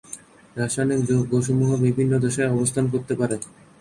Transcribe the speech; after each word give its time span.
রাসায়নিক 0.55 0.99
যৌগ 1.09 1.31
সমূহ 1.47 1.69
বিভিন্ন 1.85 2.13
দশায় 2.23 2.53
অবস্থান 2.55 2.85
করতে 2.93 3.13
পারে। 3.19 3.35